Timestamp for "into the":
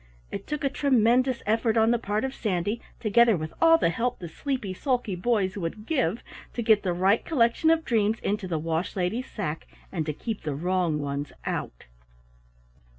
8.21-8.57